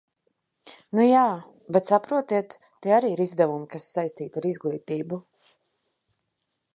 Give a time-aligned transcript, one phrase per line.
[0.99, 1.25] Nu jā,
[1.75, 2.55] bet saprotiet,
[2.85, 5.21] tie arī ir izdevumi, kas saistīti ar izglītību.